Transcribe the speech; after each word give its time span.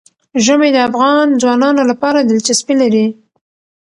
ژمی 0.45 0.69
د 0.73 0.77
افغان 0.89 1.27
ځوانانو 1.41 1.81
لپاره 1.91 2.19
دلچسپي 2.21 2.75
لري. 2.81 3.05